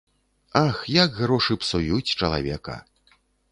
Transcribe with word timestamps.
Ах, 0.65 0.79
як 0.93 1.19
грошы 1.19 1.59
псуюць 1.65 2.15
чалавека! 2.17 2.81